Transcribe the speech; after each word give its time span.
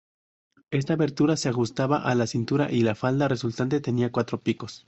Esta 0.71 0.93
abertura 0.93 1.37
se 1.37 1.47
ajustaba 1.49 1.97
a 1.97 2.15
la 2.15 2.25
cintura 2.25 2.71
y 2.71 2.81
la 2.81 2.95
falda 2.95 3.27
resultante 3.27 3.81
tenía 3.81 4.11
cuatro 4.11 4.39
picos. 4.41 4.79